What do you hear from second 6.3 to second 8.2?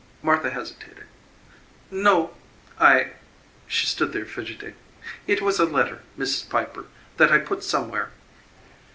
Piper, that I put somewhere.